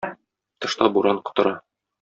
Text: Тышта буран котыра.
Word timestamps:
Тышта 0.59 0.85
буран 0.93 1.17
котыра. 1.25 1.55